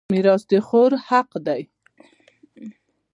[0.13, 1.61] میراث د خور حق دی.